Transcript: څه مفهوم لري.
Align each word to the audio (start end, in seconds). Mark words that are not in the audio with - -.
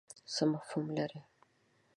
څه 0.33 0.43
مفهوم 0.51 0.85
لري. 0.97 1.19